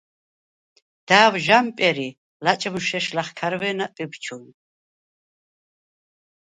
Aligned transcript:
და̄̈ვ 1.07 1.33
ჟ’ა̈მპერ 1.45 1.97
ი 2.07 2.09
ლაჭმუშ 2.43 2.87
ეშ 2.97 3.05
ლახქარვე̄ნა 3.15 3.85
ტვიბჩუ̄ნ. 3.95 4.43